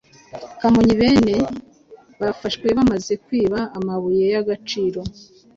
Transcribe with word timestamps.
Kamonyi: 0.59 0.93
Bane 1.01 1.35
bafashwe 2.21 2.67
bamaze 2.77 3.13
kwiba 3.23 3.59
amabuye 3.77 4.25
y’agaciro 4.33 5.01